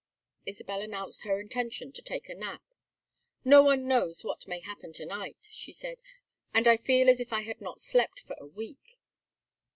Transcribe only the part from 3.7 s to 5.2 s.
knows what may happen to